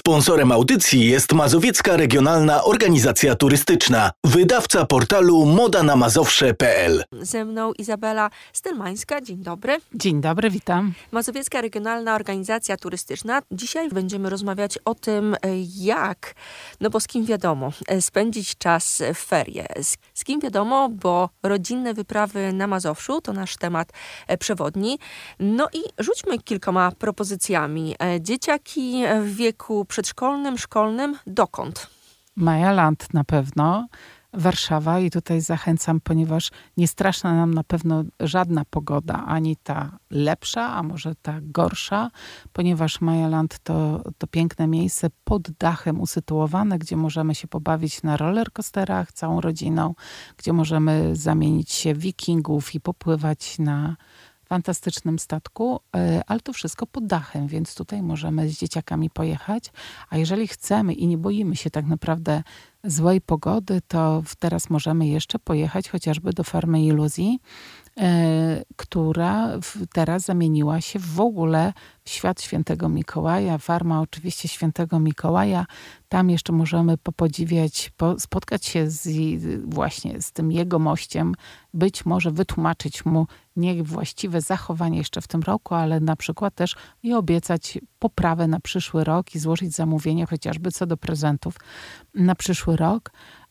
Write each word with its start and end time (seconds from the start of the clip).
Sponsorem 0.00 0.52
audycji 0.52 1.06
jest 1.06 1.32
Mazowiecka 1.32 1.96
Regionalna 1.96 2.64
Organizacja 2.64 3.34
Turystyczna, 3.34 4.10
wydawca 4.24 4.86
portalu 4.86 5.46
modanamazowsze.pl. 5.46 7.04
Ze 7.12 7.44
mną 7.44 7.72
Izabela 7.72 8.30
Stelmańska. 8.52 9.20
Dzień 9.20 9.36
dobry. 9.42 9.78
Dzień 9.94 10.20
dobry, 10.20 10.50
witam. 10.50 10.92
Mazowiecka 11.12 11.60
Regionalna 11.60 12.14
Organizacja 12.14 12.76
Turystyczna. 12.76 13.42
Dzisiaj 13.52 13.88
będziemy 13.88 14.30
rozmawiać 14.30 14.78
o 14.84 14.94
tym, 14.94 15.36
jak, 15.76 16.34
no 16.80 16.90
bo 16.90 17.00
z 17.00 17.06
kim 17.06 17.24
wiadomo, 17.24 17.72
spędzić 18.00 18.58
czas 18.58 19.02
w 19.14 19.18
ferie. 19.18 19.66
Z, 19.82 19.96
z 20.14 20.24
kim 20.24 20.40
wiadomo, 20.40 20.88
bo 20.88 21.28
rodzinne 21.42 21.94
wyprawy 21.94 22.52
na 22.52 22.66
Mazowszu 22.66 23.20
to 23.20 23.32
nasz 23.32 23.56
temat 23.56 23.92
przewodni. 24.38 24.98
No 25.40 25.68
i 25.72 25.82
rzućmy 25.98 26.38
kilkoma 26.38 26.92
propozycjami. 26.98 27.96
Dzieciaki 28.20 29.02
w 29.22 29.34
wieku 29.34 29.84
przedszkolnym, 29.90 30.58
szkolnym, 30.58 31.16
dokąd? 31.26 31.90
Majaland 32.36 33.14
na 33.14 33.24
pewno. 33.24 33.88
Warszawa 34.32 35.00
i 35.00 35.10
tutaj 35.10 35.40
zachęcam, 35.40 36.00
ponieważ 36.00 36.50
nie 36.76 36.88
straszna 36.88 37.34
nam 37.34 37.54
na 37.54 37.64
pewno 37.64 38.04
żadna 38.20 38.62
pogoda, 38.70 39.24
ani 39.26 39.56
ta 39.56 39.98
lepsza, 40.10 40.74
a 40.74 40.82
może 40.82 41.14
ta 41.22 41.38
gorsza, 41.42 42.10
ponieważ 42.52 43.00
Majaland 43.00 43.58
to, 43.58 44.04
to 44.18 44.26
piękne 44.26 44.66
miejsce 44.66 45.10
pod 45.24 45.50
dachem 45.50 46.00
usytuowane, 46.00 46.78
gdzie 46.78 46.96
możemy 46.96 47.34
się 47.34 47.48
pobawić 47.48 48.02
na 48.02 48.16
rollercoasterach 48.16 49.12
całą 49.12 49.40
rodziną, 49.40 49.94
gdzie 50.36 50.52
możemy 50.52 51.16
zamienić 51.16 51.72
się 51.72 51.94
wikingów 51.94 52.74
i 52.74 52.80
popływać 52.80 53.58
na 53.58 53.96
fantastycznym 54.50 55.18
statku, 55.18 55.80
e, 55.96 56.22
ale 56.26 56.40
to 56.40 56.52
wszystko 56.52 56.86
pod 56.86 57.06
dachem, 57.06 57.46
więc 57.46 57.74
tutaj 57.74 58.02
możemy 58.02 58.48
z 58.48 58.58
dzieciakami 58.58 59.10
pojechać. 59.10 59.72
A 60.08 60.16
jeżeli 60.16 60.48
chcemy 60.48 60.94
i 60.94 61.06
nie 61.06 61.18
boimy 61.18 61.56
się 61.56 61.70
tak 61.70 61.86
naprawdę 61.86 62.42
złej 62.84 63.20
pogody, 63.20 63.80
to 63.88 64.22
teraz 64.38 64.70
możemy 64.70 65.06
jeszcze 65.06 65.38
pojechać 65.38 65.88
chociażby 65.88 66.32
do 66.32 66.44
farmy 66.44 66.82
iluzji, 66.82 67.38
która 68.76 69.48
teraz 69.92 70.22
zamieniła 70.22 70.80
się 70.80 70.98
w 70.98 71.20
ogóle 71.20 71.72
w 72.04 72.10
świat 72.10 72.42
świętego 72.42 72.88
Mikołaja. 72.88 73.58
Farma 73.58 74.00
oczywiście 74.00 74.48
świętego 74.48 75.00
Mikołaja. 75.00 75.66
Tam 76.08 76.30
jeszcze 76.30 76.52
możemy 76.52 76.98
popodziwiać, 76.98 77.90
po, 77.96 78.20
spotkać 78.20 78.66
się 78.66 78.90
z, 78.90 79.08
właśnie 79.64 80.22
z 80.22 80.32
tym 80.32 80.52
jego 80.52 80.78
mościem, 80.78 81.34
być 81.74 82.06
może 82.06 82.30
wytłumaczyć 82.30 83.04
mu 83.04 83.26
nie 83.56 83.82
właściwe 83.82 84.40
zachowanie 84.40 84.98
jeszcze 84.98 85.20
w 85.20 85.28
tym 85.28 85.42
roku, 85.42 85.74
ale 85.74 86.00
na 86.00 86.16
przykład 86.16 86.54
też 86.54 86.76
i 87.02 87.14
obiecać 87.14 87.78
poprawę 87.98 88.46
na 88.46 88.60
przyszły 88.60 89.04
rok 89.04 89.34
i 89.34 89.38
złożyć 89.38 89.74
zamówienie 89.74 90.26
chociażby 90.26 90.70
co 90.70 90.86
do 90.86 90.96
prezentów 90.96 91.56
na 92.14 92.34
przyszły 92.34 92.76
rok. 92.76 93.10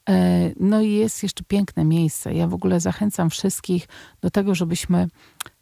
E, 0.09 0.51
no 0.59 0.81
i 0.81 0.91
jest 0.91 1.23
jeszcze 1.23 1.43
piękne 1.43 1.85
miejsce. 1.85 2.33
Ja 2.33 2.47
w 2.47 2.53
ogóle 2.53 2.79
zachęcam 2.79 3.29
wszystkich 3.29 3.87
do 4.21 4.29
tego, 4.29 4.55
żebyśmy 4.55 5.07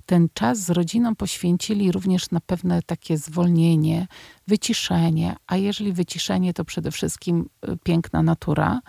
ten 0.06 0.28
czas 0.34 0.60
z 0.60 0.70
rodziną 0.70 1.16
poświęcili 1.16 1.92
również 1.92 2.32
na 2.32 2.40
pewne 2.40 2.82
takie 2.82 3.18
zwolnienie, 3.18 4.08
wyciszenie, 4.48 5.36
a 5.48 5.58
jeżeli 5.58 5.94
wyciszenie, 5.94 6.54
to 6.54 6.66
przede 6.66 6.92
wszystkim 6.92 7.50
e, 7.62 7.78
piękna 7.78 8.24
natura. 8.24 8.82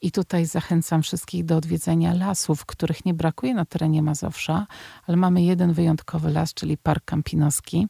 I 0.00 0.12
tutaj 0.12 0.46
zachęcam 0.46 1.02
wszystkich 1.02 1.44
do 1.44 1.56
odwiedzenia 1.56 2.14
lasów, 2.14 2.66
których 2.66 3.04
nie 3.04 3.14
brakuje 3.14 3.54
na 3.54 3.64
terenie 3.64 4.02
Mazowsza, 4.02 4.66
ale 5.06 5.16
mamy 5.16 5.42
jeden 5.42 5.72
wyjątkowy 5.72 6.30
las, 6.30 6.54
czyli 6.54 6.78
Park 6.78 7.04
Kampinoski, 7.04 7.86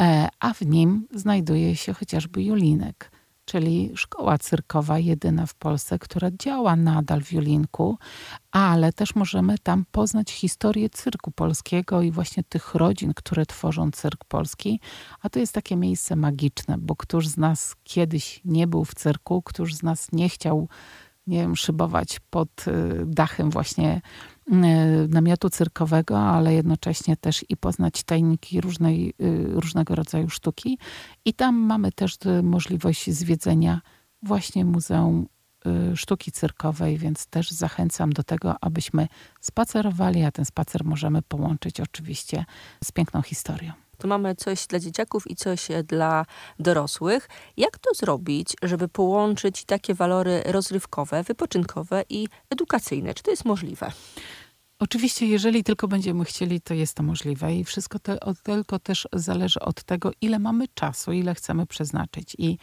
e, 0.00 0.28
a 0.40 0.54
w 0.54 0.62
nim 0.66 1.06
znajduje 1.14 1.76
się 1.76 1.92
chociażby 1.92 2.42
Julinek 2.42 3.11
czyli 3.44 3.92
szkoła 3.94 4.38
cyrkowa 4.38 4.98
jedyna 4.98 5.46
w 5.46 5.54
Polsce, 5.54 5.98
która 5.98 6.30
działa 6.30 6.76
nadal 6.76 7.22
w 7.22 7.32
Julinku, 7.32 7.98
ale 8.50 8.92
też 8.92 9.14
możemy 9.14 9.58
tam 9.58 9.84
poznać 9.92 10.30
historię 10.30 10.90
cyrku 10.90 11.30
polskiego 11.30 12.02
i 12.02 12.10
właśnie 12.10 12.44
tych 12.44 12.74
rodzin, 12.74 13.14
które 13.14 13.46
tworzą 13.46 13.90
cyrk 13.90 14.24
polski. 14.24 14.80
A 15.20 15.28
to 15.28 15.38
jest 15.38 15.52
takie 15.52 15.76
miejsce 15.76 16.16
magiczne, 16.16 16.78
bo 16.78 16.96
któż 16.96 17.28
z 17.28 17.36
nas 17.36 17.76
kiedyś 17.84 18.40
nie 18.44 18.66
był 18.66 18.84
w 18.84 18.94
cyrku, 18.94 19.42
któż 19.42 19.74
z 19.74 19.82
nas 19.82 20.12
nie 20.12 20.28
chciał 20.28 20.68
nie 21.26 21.38
wiem, 21.38 21.56
szybować 21.56 22.20
pod 22.30 22.68
y, 22.68 22.72
dachem 23.06 23.50
właśnie 23.50 24.00
y, 24.48 24.52
namiotu 25.08 25.50
cyrkowego, 25.50 26.20
ale 26.20 26.54
jednocześnie 26.54 27.16
też 27.16 27.44
i 27.48 27.56
poznać 27.56 28.02
tajniki 28.02 28.60
różnej, 28.60 29.14
y, 29.20 29.46
różnego 29.60 29.94
rodzaju 29.94 30.30
sztuki. 30.30 30.78
I 31.24 31.34
tam 31.34 31.56
mamy 31.56 31.92
też 31.92 32.18
możliwość 32.42 33.10
zwiedzenia 33.10 33.80
właśnie 34.22 34.64
Muzeum 34.64 35.26
Sztuki 35.94 36.32
Cyrkowej, 36.32 36.98
więc 36.98 37.26
też 37.26 37.50
zachęcam 37.50 38.12
do 38.12 38.22
tego, 38.22 38.54
abyśmy 38.60 39.08
spacerowali, 39.40 40.24
a 40.24 40.30
ten 40.30 40.44
spacer 40.44 40.84
możemy 40.84 41.22
połączyć 41.22 41.80
oczywiście 41.80 42.44
z 42.84 42.92
piękną 42.92 43.22
historią 43.22 43.81
to 44.02 44.08
mamy 44.08 44.34
coś 44.34 44.66
dla 44.66 44.78
dzieciaków 44.78 45.30
i 45.30 45.36
coś 45.36 45.70
e, 45.70 45.82
dla 45.82 46.26
dorosłych. 46.58 47.28
Jak 47.56 47.78
to 47.78 47.94
zrobić, 47.94 48.56
żeby 48.62 48.88
połączyć 48.88 49.64
takie 49.64 49.94
walory 49.94 50.42
rozrywkowe, 50.46 51.22
wypoczynkowe 51.22 52.04
i 52.08 52.28
edukacyjne? 52.50 53.14
Czy 53.14 53.22
to 53.22 53.30
jest 53.30 53.44
możliwe? 53.44 53.92
Oczywiście, 54.82 55.26
jeżeli 55.26 55.64
tylko 55.64 55.88
będziemy 55.88 56.24
chcieli, 56.24 56.60
to 56.60 56.74
jest 56.74 56.94
to 56.94 57.02
możliwe 57.02 57.54
i 57.54 57.64
wszystko 57.64 57.98
te, 57.98 58.18
tylko 58.42 58.78
też 58.78 59.08
zależy 59.12 59.60
od 59.60 59.82
tego, 59.82 60.10
ile 60.20 60.38
mamy 60.38 60.68
czasu, 60.74 61.12
ile 61.12 61.34
chcemy 61.34 61.66
przeznaczyć. 61.66 62.36
I, 62.38 62.58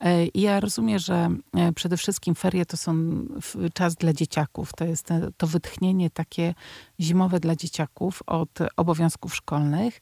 e, 0.00 0.26
ja 0.34 0.60
rozumiem, 0.60 0.98
że 0.98 1.30
e, 1.54 1.72
przede 1.72 1.96
wszystkim 1.96 2.34
ferie 2.34 2.66
to 2.66 2.76
są 2.76 2.94
czas 3.72 3.94
dla 3.94 4.12
dzieciaków. 4.12 4.72
To 4.76 4.84
jest 4.84 5.08
to 5.36 5.46
wytchnienie 5.46 6.10
takie 6.10 6.54
zimowe 7.00 7.40
dla 7.40 7.56
dzieciaków 7.56 8.22
od 8.26 8.58
obowiązków 8.76 9.34
szkolnych 9.34 10.00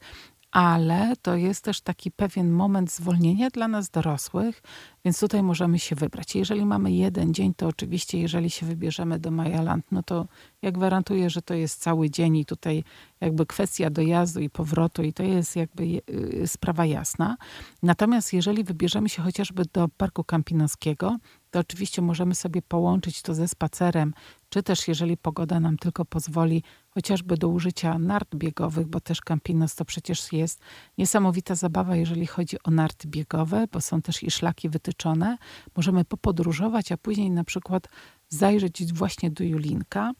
ale 0.53 1.13
to 1.21 1.35
jest 1.35 1.63
też 1.63 1.81
taki 1.81 2.11
pewien 2.11 2.51
moment 2.51 2.91
zwolnienia 2.91 3.49
dla 3.49 3.67
nas 3.67 3.89
dorosłych, 3.89 4.63
więc 5.05 5.19
tutaj 5.19 5.43
możemy 5.43 5.79
się 5.79 5.95
wybrać. 5.95 6.35
Jeżeli 6.35 6.65
mamy 6.65 6.91
jeden 6.91 7.33
dzień, 7.33 7.53
to 7.53 7.67
oczywiście, 7.67 8.19
jeżeli 8.19 8.49
się 8.49 8.65
wybierzemy 8.65 9.19
do 9.19 9.31
Majaland, 9.31 9.85
no 9.91 10.03
to 10.03 10.27
ja 10.61 10.71
gwarantuję, 10.71 11.29
że 11.29 11.41
to 11.41 11.53
jest 11.53 11.81
cały 11.81 12.09
dzień 12.09 12.37
i 12.37 12.45
tutaj 12.45 12.83
jakby 13.21 13.45
kwestia 13.45 13.89
dojazdu 13.89 14.39
i 14.39 14.49
powrotu 14.49 15.03
i 15.03 15.13
to 15.13 15.23
jest 15.23 15.55
jakby 15.55 15.83
y, 15.83 16.47
sprawa 16.47 16.85
jasna. 16.85 17.37
Natomiast 17.83 18.33
jeżeli 18.33 18.63
wybierzemy 18.63 19.09
się 19.09 19.21
chociażby 19.21 19.63
do 19.73 19.87
Parku 19.87 20.23
Kampinoskiego, 20.23 21.17
to 21.51 21.59
oczywiście 21.59 22.01
możemy 22.01 22.35
sobie 22.35 22.61
połączyć 22.61 23.21
to 23.21 23.33
ze 23.33 23.47
spacerem, 23.47 24.13
czy 24.49 24.63
też 24.63 24.87
jeżeli 24.87 25.17
pogoda 25.17 25.59
nam 25.59 25.77
tylko 25.77 26.05
pozwoli, 26.05 26.63
chociażby 26.93 27.37
do 27.37 27.47
użycia 27.47 27.99
nart 27.99 28.35
biegowych, 28.35 28.87
bo 28.87 28.99
też 28.99 29.21
Campinos 29.21 29.75
to 29.75 29.85
przecież 29.85 30.33
jest 30.33 30.61
niesamowita 30.97 31.55
zabawa, 31.55 31.95
jeżeli 31.95 32.27
chodzi 32.27 32.57
o 32.63 32.71
narty 32.71 33.07
biegowe, 33.07 33.67
bo 33.71 33.81
są 33.81 34.01
też 34.01 34.23
i 34.23 34.31
szlaki 34.31 34.69
wytyczone. 34.69 35.37
Możemy 35.77 36.05
popodróżować, 36.05 36.91
a 36.91 36.97
później 36.97 37.31
na 37.31 37.43
przykład 37.43 37.87
zajrzeć 38.29 38.93
właśnie 38.93 39.31
do 39.31 39.43
Julinka, 39.43 40.13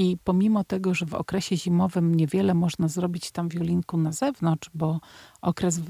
i 0.00 0.16
pomimo 0.24 0.64
tego, 0.64 0.94
że 0.94 1.06
w 1.06 1.14
okresie 1.14 1.56
zimowym 1.56 2.14
niewiele 2.14 2.54
można 2.54 2.88
zrobić 2.88 3.30
tam 3.30 3.48
w 3.48 3.54
Julinku 3.54 3.96
na 3.96 4.12
zewnątrz, 4.12 4.70
bo 4.74 5.00
okres 5.42 5.78
y, 5.78 5.82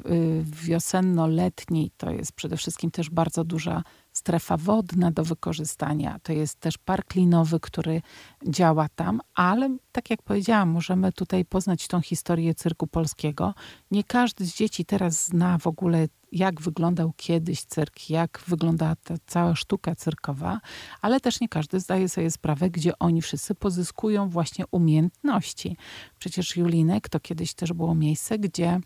wiosenno-letni 0.45 1.91
to 1.97 2.11
jest 2.11 2.33
przede 2.33 2.57
wszystkim 2.57 2.91
też 2.91 3.11
bardzo 3.11 3.45
duża 3.45 3.83
strefa 4.13 4.57
wodna 4.57 5.11
do 5.11 5.25
wykorzystania. 5.25 6.19
To 6.23 6.33
jest 6.33 6.61
też 6.61 6.79
park 6.79 7.15
linowy, 7.15 7.61
który 7.61 8.03
działa 8.47 8.89
tam, 8.89 9.21
ale 9.35 9.77
tak 9.93 10.11
jak 10.11 10.23
powiedziałam, 10.23 10.69
możemy 10.69 11.13
tutaj 11.13 11.45
poznać 11.45 11.89
tą 11.89 12.01
historię 12.01 12.55
cyrku 12.55 12.87
polskiego. 12.87 13.55
Nie 13.91 14.05
każdy 14.05 14.47
z 14.47 14.55
dzieci 14.55 14.85
teraz 14.85 15.27
zna 15.27 15.59
w 15.59 15.67
ogóle 15.67 16.09
jak 16.33 16.61
wyglądał 16.61 17.13
kiedyś 17.17 17.65
cyrk, 17.65 18.11
jak 18.11 18.43
wyglądała 18.47 18.97
ta 18.97 19.15
cała 19.27 19.55
sztuka 19.55 19.95
cyrkowa, 19.95 20.61
ale 21.01 21.21
też 21.21 21.41
nie 21.41 21.49
każdy 21.49 21.81
zdaje 21.81 22.09
sobie 22.09 22.31
sprawę, 22.31 22.71
gdzie 22.71 22.99
oni 22.99 23.23
wszyscy 23.23 23.55
pozyskują 23.55 24.29
właśnie 24.29 24.65
umiejętności. 24.71 25.77
Przecież 26.19 26.57
Julinek 26.57 27.09
to 27.09 27.21
kiedyś 27.21 27.55
też 27.55 27.73
było 27.73 27.95
miejsce, 27.95 28.39
gdzie 28.39 28.81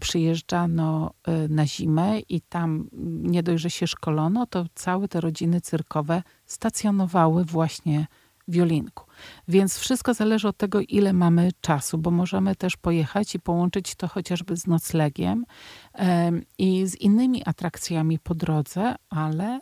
przyjeżdżano 0.00 1.10
e, 1.24 1.48
na 1.48 1.66
zimę 1.66 2.20
i 2.20 2.40
tam 2.40 2.88
nie 3.22 3.42
dość, 3.42 3.62
że 3.62 3.70
się 3.70 3.86
szkolono, 3.86 4.46
to 4.46 4.66
całe 4.74 5.08
te 5.08 5.20
rodziny 5.20 5.60
cyrkowe 5.60 6.22
stacjonowały 6.46 7.44
właśnie 7.44 8.06
w 8.48 8.54
Jolinku. 8.54 9.04
Więc 9.48 9.78
wszystko 9.78 10.14
zależy 10.14 10.48
od 10.48 10.56
tego, 10.56 10.80
ile 10.80 11.12
mamy 11.12 11.50
czasu, 11.60 11.98
bo 11.98 12.10
możemy 12.10 12.56
też 12.56 12.76
pojechać 12.76 13.34
i 13.34 13.40
połączyć 13.40 13.94
to 13.94 14.08
chociażby 14.08 14.56
z 14.56 14.66
noclegiem 14.66 15.44
i 16.58 16.86
z 16.86 16.94
innymi 16.94 17.42
atrakcjami 17.44 18.18
po 18.18 18.34
drodze, 18.34 18.94
ale 19.10 19.60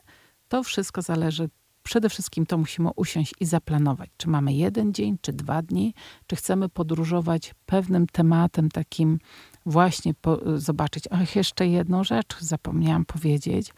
to 0.49 0.63
wszystko 0.63 1.03
zależy 1.03 1.49
przede 1.87 2.09
wszystkim 2.09 2.47
to 2.47 2.59
musimy 2.59 2.91
usiąść 2.97 3.35
i 3.41 3.47
zaplanować, 3.47 4.11
czy 4.17 4.29
mamy 4.29 4.53
jeden 4.53 4.95
dzień, 4.95 5.19
czy 5.21 5.33
dwa 5.33 5.63
dni, 5.63 5.95
czy 6.27 6.37
chcemy 6.37 6.69
podróżować 6.69 7.55
pewnym 7.67 8.07
tematem 8.07 8.69
takim 8.69 9.19
właśnie 9.67 10.15
zobaczyć. 10.57 11.05
Ach, 11.11 11.37
jeszcze 11.37 11.67
jedną 11.67 12.05
rzecz 12.05 12.41
zapomniałam 12.41 13.05
powiedzieć. 13.05 13.73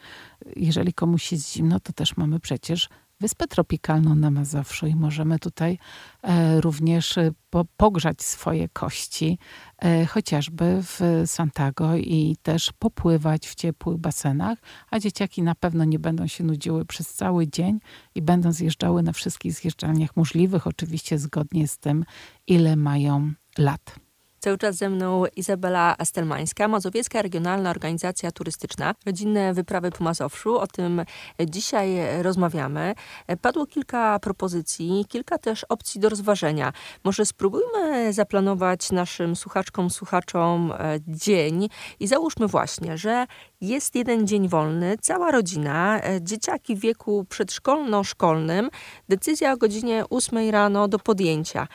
Jeżeli 0.56 0.92
komuś 0.92 1.32
jest 1.32 1.52
zimno, 1.52 1.80
to 1.80 1.92
też 1.92 2.16
mamy 2.16 2.40
przecież 2.40 2.88
Wyspę 3.20 3.46
Tropikalną 3.46 4.14
na 4.14 4.30
Mazowszu 4.30 4.86
i 4.86 4.94
możemy 4.94 5.38
tutaj 5.38 5.78
e, 6.22 6.60
również 6.60 7.18
e, 7.18 7.30
po, 7.50 7.64
pogrzać 7.76 8.22
swoje 8.22 8.68
kości, 8.68 9.38
e, 9.78 10.06
chociażby 10.06 10.78
w 10.82 11.00
Santago 11.26 11.96
i 11.96 12.36
też 12.42 12.72
popływać 12.78 13.48
w 13.48 13.54
ciepłych 13.54 13.98
basenach, 13.98 14.58
a 14.90 14.98
dzieciaki 14.98 15.42
na 15.42 15.54
pewno 15.54 15.84
nie 15.84 15.98
będą 15.98 16.26
się 16.26 16.44
nudziły 16.44 16.84
przez 16.84 17.14
cały 17.14 17.48
dzień 17.48 17.80
i 18.14 18.22
będą 18.22 18.52
zjeżdżały 18.52 19.02
na 19.02 19.12
wszystkich 19.12 19.52
zjeżdżalniach 19.52 20.16
możliwych, 20.16 20.66
oczywiście 20.66 21.18
zgodnie 21.18 21.68
z 21.68 21.78
tym, 21.78 22.04
ile 22.46 22.76
mają 22.76 23.32
lat. 23.58 24.07
Cały 24.40 24.58
czas 24.58 24.76
ze 24.76 24.88
mną 24.88 25.24
Izabela 25.36 25.94
Astelmańska, 25.98 26.68
Mazowiecka 26.68 27.22
Regionalna 27.22 27.70
Organizacja 27.70 28.30
Turystyczna, 28.30 28.94
rodzinne 29.06 29.54
wyprawy 29.54 29.90
po 29.90 30.04
Mazowszu. 30.04 30.58
O 30.58 30.66
tym 30.66 31.04
dzisiaj 31.46 32.22
rozmawiamy. 32.22 32.94
Padło 33.42 33.66
kilka 33.66 34.18
propozycji, 34.18 35.04
kilka 35.08 35.38
też 35.38 35.64
opcji 35.64 36.00
do 36.00 36.08
rozważenia. 36.08 36.72
Może 37.04 37.26
spróbujmy 37.26 38.12
zaplanować 38.12 38.92
naszym 38.92 39.36
słuchaczkom, 39.36 39.90
słuchaczom 39.90 40.72
e, 40.72 40.98
dzień 41.08 41.68
i 42.00 42.06
załóżmy 42.06 42.46
właśnie, 42.46 42.98
że 42.98 43.26
jest 43.60 43.94
jeden 43.94 44.26
dzień 44.26 44.48
wolny, 44.48 44.96
cała 45.00 45.30
rodzina, 45.30 46.00
e, 46.02 46.22
dzieciaki 46.22 46.76
w 46.76 46.80
wieku 46.80 47.26
przedszkolno-szkolnym, 47.28 48.68
decyzja 49.08 49.52
o 49.52 49.56
godzinie 49.56 50.04
8 50.10 50.50
rano 50.50 50.88
do 50.88 50.98
podjęcia. 50.98 51.68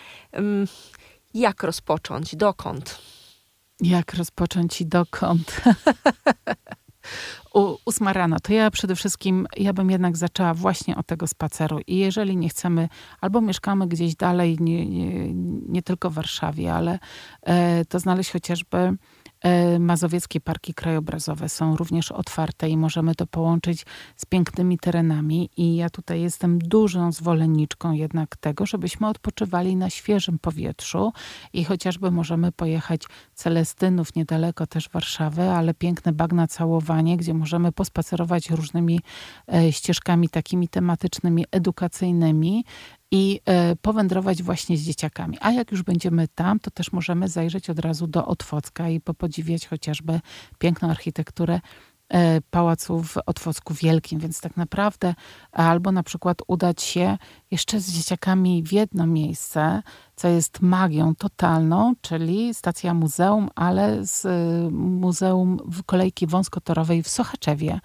Jak 1.33 1.63
rozpocząć? 1.63 2.35
Dokąd? 2.35 3.01
Jak 3.81 4.13
rozpocząć 4.13 4.81
i 4.81 4.85
dokąd? 4.85 5.61
U, 7.53 7.77
ósma 7.85 8.13
rano, 8.13 8.39
to 8.39 8.53
ja 8.53 8.71
przede 8.71 8.95
wszystkim, 8.95 9.47
ja 9.57 9.73
bym 9.73 9.89
jednak 9.89 10.17
zaczęła 10.17 10.53
właśnie 10.53 10.95
od 10.95 11.07
tego 11.07 11.27
spaceru. 11.27 11.79
I 11.87 11.97
jeżeli 11.97 12.37
nie 12.37 12.49
chcemy, 12.49 12.89
albo 13.21 13.41
mieszkamy 13.41 13.87
gdzieś 13.87 14.15
dalej, 14.15 14.57
nie, 14.59 14.85
nie, 14.85 15.33
nie 15.67 15.81
tylko 15.81 16.09
w 16.09 16.13
Warszawie, 16.13 16.73
ale 16.73 16.99
e, 17.41 17.85
to 17.85 17.99
znaleźć 17.99 18.31
chociażby 18.31 18.97
mazowieckie 19.79 20.41
parki 20.41 20.73
krajobrazowe 20.73 21.49
są 21.49 21.75
również 21.75 22.11
otwarte 22.11 22.69
i 22.69 22.77
możemy 22.77 23.15
to 23.15 23.27
połączyć 23.27 23.85
z 24.15 24.25
pięknymi 24.25 24.77
terenami. 24.79 25.49
I 25.57 25.75
ja 25.75 25.89
tutaj 25.89 26.21
jestem 26.21 26.59
dużą 26.59 27.11
zwolenniczką 27.11 27.91
jednak 27.91 28.37
tego, 28.37 28.65
żebyśmy 28.65 29.07
odpoczywali 29.07 29.75
na 29.75 29.89
świeżym 29.89 30.39
powietrzu 30.39 31.13
i 31.53 31.63
chociażby 31.63 32.11
możemy 32.11 32.51
pojechać 32.51 33.03
Celestynów, 33.33 34.15
niedaleko 34.15 34.67
też 34.67 34.89
Warszawy, 34.89 35.41
ale 35.41 35.73
piękne 35.73 36.13
bagna 36.13 36.47
całowanie, 36.47 37.17
gdzie 37.17 37.33
możemy 37.33 37.71
pospacerować 37.71 38.49
różnymi 38.49 38.99
e, 39.53 39.71
ścieżkami 39.71 40.29
takimi 40.29 40.67
tematycznymi, 40.67 41.45
edukacyjnymi 41.51 42.65
i 43.13 43.39
e, 43.45 43.75
powędrować 43.75 44.43
właśnie 44.43 44.77
z 44.77 44.81
dzieciakami. 44.81 45.37
A 45.41 45.51
jak 45.51 45.71
już 45.71 45.83
będziemy 45.83 46.27
tam, 46.27 46.59
to 46.59 46.71
też 46.71 46.91
możemy 46.91 47.27
zajrzeć 47.27 47.69
od 47.69 47.79
razu 47.79 48.07
do 48.07 48.25
Otwocka 48.25 48.89
i 48.89 48.99
popodziwiać 48.99 49.67
chociażby 49.67 50.19
piękną 50.59 50.89
architekturę 50.89 51.61
e, 52.09 52.41
pałacu 52.41 53.03
w 53.03 53.17
Otwocku 53.25 53.73
Wielkim, 53.73 54.19
więc 54.19 54.41
tak 54.41 54.57
naprawdę 54.57 55.13
albo 55.51 55.91
na 55.91 56.03
przykład 56.03 56.37
udać 56.47 56.81
się 56.81 57.17
jeszcze 57.51 57.79
z 57.79 57.91
dzieciakami 57.91 58.63
w 58.63 58.71
jedno 58.71 59.07
miejsce, 59.07 59.83
co 60.15 60.27
jest 60.27 60.61
magią 60.61 61.15
totalną, 61.15 61.93
czyli 62.01 62.53
stacja 62.53 62.93
muzeum, 62.93 63.49
ale 63.55 64.05
z 64.05 64.25
e, 64.25 64.29
muzeum 64.71 65.57
kolejki 65.85 66.27
wąskotorowej 66.27 67.03
w 67.03 67.09
Sochaczewie. 67.09 67.79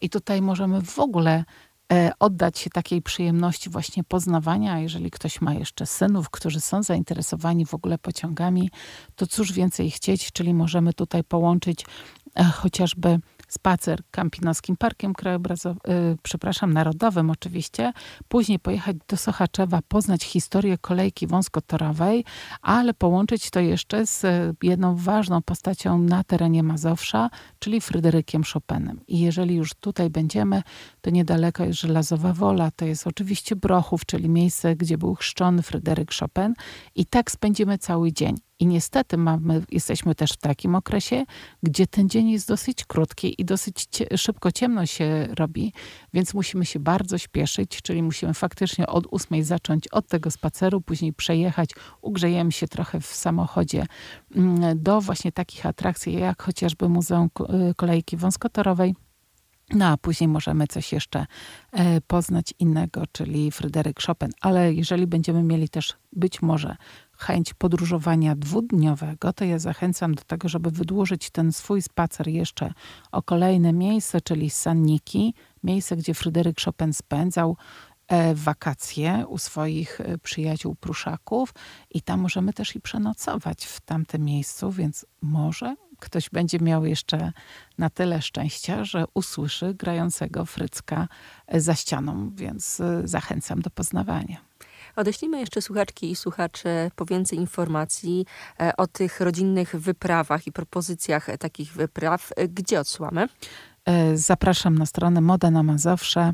I 0.00 0.10
tutaj 0.10 0.42
możemy 0.42 0.82
w 0.82 0.98
ogóle 0.98 1.44
oddać 2.18 2.58
się 2.58 2.70
takiej 2.70 3.02
przyjemności 3.02 3.70
właśnie 3.70 4.04
poznawania. 4.04 4.78
Jeżeli 4.78 5.10
ktoś 5.10 5.40
ma 5.40 5.54
jeszcze 5.54 5.86
synów, 5.86 6.30
którzy 6.30 6.60
są 6.60 6.82
zainteresowani 6.82 7.66
w 7.66 7.74
ogóle 7.74 7.98
pociągami, 7.98 8.70
to 9.16 9.26
cóż 9.26 9.52
więcej 9.52 9.90
chcieć, 9.90 10.32
czyli 10.32 10.54
możemy 10.54 10.92
tutaj 10.92 11.24
połączyć 11.24 11.86
e, 12.34 12.44
chociażby 12.44 13.18
spacer 13.52 14.02
Kampinowskim 14.10 14.76
Parkiem 14.76 15.14
Krajobrazowym, 15.14 15.80
yy, 15.86 16.16
przepraszam, 16.22 16.72
Narodowym 16.72 17.30
oczywiście, 17.30 17.92
później 18.28 18.58
pojechać 18.58 18.96
do 19.08 19.16
Sochaczewa, 19.16 19.80
poznać 19.88 20.24
historię 20.24 20.78
kolejki 20.78 21.26
wąskotorowej, 21.26 22.24
ale 22.62 22.94
połączyć 22.94 23.50
to 23.50 23.60
jeszcze 23.60 24.06
z 24.06 24.26
jedną 24.62 24.96
ważną 24.96 25.42
postacią 25.42 25.98
na 25.98 26.24
terenie 26.24 26.62
Mazowsza, 26.62 27.30
czyli 27.58 27.80
Fryderykiem 27.80 28.42
Chopinem. 28.52 29.00
I 29.08 29.20
jeżeli 29.20 29.54
już 29.54 29.74
tutaj 29.74 30.10
będziemy, 30.10 30.62
to 31.00 31.10
niedaleko 31.10 31.64
jest 31.64 31.80
Żelazowa 31.80 32.32
Wola, 32.32 32.70
to 32.70 32.84
jest 32.84 33.06
oczywiście 33.06 33.56
Brochów, 33.56 34.06
czyli 34.06 34.28
miejsce, 34.28 34.76
gdzie 34.76 34.98
był 34.98 35.14
chrzczony 35.14 35.62
Fryderyk 35.62 36.10
Chopin 36.20 36.54
i 36.94 37.06
tak 37.06 37.30
spędzimy 37.30 37.78
cały 37.78 38.12
dzień. 38.12 38.36
I 38.62 38.66
niestety 38.66 39.16
mamy, 39.16 39.62
jesteśmy 39.70 40.14
też 40.14 40.32
w 40.32 40.36
takim 40.36 40.74
okresie, 40.74 41.24
gdzie 41.62 41.86
ten 41.86 42.08
dzień 42.08 42.30
jest 42.30 42.48
dosyć 42.48 42.84
krótki 42.84 43.40
i 43.40 43.44
dosyć 43.44 43.88
szybko 44.16 44.52
ciemno 44.52 44.86
się 44.86 45.28
robi, 45.38 45.72
więc 46.14 46.34
musimy 46.34 46.66
się 46.66 46.80
bardzo 46.80 47.18
śpieszyć, 47.18 47.82
czyli 47.82 48.02
musimy 48.02 48.34
faktycznie 48.34 48.86
od 48.86 49.06
ósmej 49.10 49.42
zacząć 49.42 49.88
od 49.88 50.08
tego 50.08 50.30
spaceru, 50.30 50.80
później 50.80 51.12
przejechać, 51.12 51.70
ugrzejemy 52.00 52.52
się 52.52 52.68
trochę 52.68 53.00
w 53.00 53.06
samochodzie 53.06 53.86
mm, 54.36 54.82
do 54.82 55.00
właśnie 55.00 55.32
takich 55.32 55.66
atrakcji, 55.66 56.12
jak 56.12 56.42
chociażby 56.42 56.88
Muzeum 56.88 57.28
y, 57.70 57.74
Kolejki 57.74 58.16
Wąskotorowej, 58.16 58.94
no 59.74 59.86
a 59.86 59.96
później 59.96 60.28
możemy 60.28 60.66
coś 60.66 60.92
jeszcze 60.92 61.26
e, 61.72 62.00
poznać 62.00 62.54
innego, 62.58 63.04
czyli 63.12 63.50
Fryderyk 63.50 64.02
Chopin. 64.02 64.28
Ale 64.40 64.74
jeżeli 64.74 65.06
będziemy 65.06 65.42
mieli 65.42 65.68
też 65.68 65.94
być 66.12 66.42
może 66.42 66.76
chęć 67.16 67.54
podróżowania 67.54 68.36
dwudniowego, 68.36 69.32
to 69.32 69.44
ja 69.44 69.58
zachęcam 69.58 70.14
do 70.14 70.22
tego, 70.22 70.48
żeby 70.48 70.70
wydłużyć 70.70 71.30
ten 71.30 71.52
swój 71.52 71.82
spacer 71.82 72.28
jeszcze 72.28 72.72
o 73.12 73.22
kolejne 73.22 73.72
miejsce, 73.72 74.20
czyli 74.20 74.50
Sanniki, 74.50 75.34
miejsce, 75.62 75.96
gdzie 75.96 76.14
Fryderyk 76.14 76.60
Chopin 76.64 76.92
spędzał 76.92 77.56
e, 78.08 78.34
wakacje 78.34 79.24
u 79.28 79.38
swoich 79.38 80.00
e, 80.00 80.18
przyjaciół 80.18 80.74
pruszaków 80.74 81.54
i 81.90 82.02
tam 82.02 82.20
możemy 82.20 82.52
też 82.52 82.76
i 82.76 82.80
przenocować 82.80 83.66
w 83.66 83.80
tamtym 83.80 84.24
miejscu, 84.24 84.72
więc 84.72 85.06
może 85.22 85.76
ktoś 86.02 86.30
będzie 86.30 86.58
miał 86.58 86.84
jeszcze 86.84 87.32
na 87.78 87.90
tyle 87.90 88.22
szczęścia, 88.22 88.84
że 88.84 89.04
usłyszy 89.14 89.74
grającego 89.74 90.44
Frycka 90.44 91.08
za 91.54 91.74
ścianą, 91.74 92.30
więc 92.34 92.80
e, 92.80 93.02
zachęcam 93.04 93.62
do 93.62 93.70
poznawania. 93.70 94.51
Odeślijmy 94.96 95.40
jeszcze 95.40 95.62
słuchaczki 95.62 96.10
i 96.10 96.16
słuchacze 96.16 96.90
po 96.96 97.04
więcej 97.04 97.38
informacji 97.38 98.26
e, 98.60 98.76
o 98.76 98.86
tych 98.86 99.20
rodzinnych 99.20 99.76
wyprawach 99.76 100.46
i 100.46 100.52
propozycjach 100.52 101.26
takich 101.38 101.72
wypraw. 101.72 102.30
E, 102.36 102.48
gdzie 102.48 102.80
odsyłamy? 102.80 103.28
Zapraszam 104.14 104.78
na 104.78 104.86
stronę 104.86 105.20
Moda 105.20 105.50
na 105.50 105.62
Mazowsze. 105.62 106.32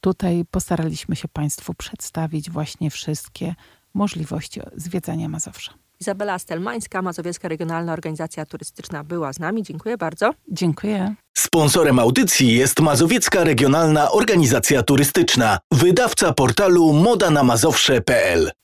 Tutaj 0.00 0.44
postaraliśmy 0.50 1.16
się 1.16 1.28
Państwu 1.28 1.74
przedstawić 1.74 2.50
właśnie 2.50 2.90
wszystkie 2.90 3.54
możliwości 3.94 4.60
zwiedzania 4.76 5.28
Mazowsza. 5.28 5.74
Izabela 6.00 6.38
Stelmańska, 6.38 7.02
Mazowiecka 7.02 7.48
Regionalna 7.48 7.92
Organizacja 7.92 8.46
Turystyczna 8.46 9.04
była 9.04 9.32
z 9.32 9.38
nami. 9.38 9.62
Dziękuję 9.62 9.96
bardzo. 9.96 10.34
Dziękuję. 10.48 11.14
Sponsorem 11.54 11.98
audycji 11.98 12.54
jest 12.54 12.80
Mazowiecka 12.80 13.44
Regionalna 13.44 14.10
Organizacja 14.10 14.82
Turystyczna, 14.82 15.58
wydawca 15.72 16.32
portalu 16.32 16.92
modanamazowsze.pl. 16.92 18.50